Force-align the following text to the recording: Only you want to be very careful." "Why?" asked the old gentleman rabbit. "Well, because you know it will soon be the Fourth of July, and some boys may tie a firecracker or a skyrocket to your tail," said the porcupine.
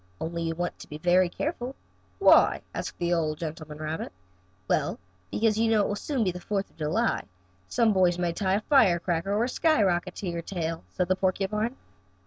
Only 0.19 0.41
you 0.41 0.55
want 0.55 0.79
to 0.79 0.87
be 0.87 0.97
very 0.97 1.29
careful." 1.29 1.75
"Why?" 2.17 2.63
asked 2.73 2.97
the 2.97 3.13
old 3.13 3.37
gentleman 3.37 3.77
rabbit. 3.77 4.11
"Well, 4.67 4.97
because 5.29 5.59
you 5.59 5.69
know 5.69 5.81
it 5.83 5.87
will 5.89 5.95
soon 5.95 6.23
be 6.23 6.31
the 6.31 6.39
Fourth 6.41 6.67
of 6.71 6.77
July, 6.77 7.19
and 7.19 7.27
some 7.67 7.93
boys 7.93 8.17
may 8.17 8.33
tie 8.33 8.55
a 8.55 8.61
firecracker 8.61 9.31
or 9.31 9.43
a 9.43 9.47
skyrocket 9.47 10.15
to 10.15 10.27
your 10.27 10.41
tail," 10.41 10.83
said 10.89 11.07
the 11.07 11.15
porcupine. 11.15 11.75